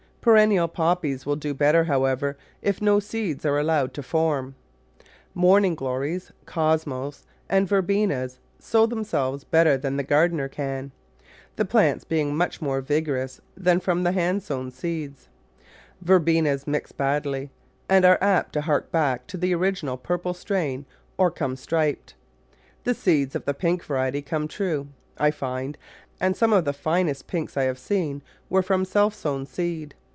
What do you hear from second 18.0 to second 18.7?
are apt to